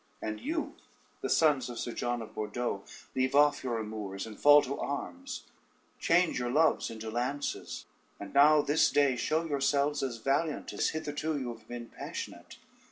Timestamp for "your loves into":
6.39-7.11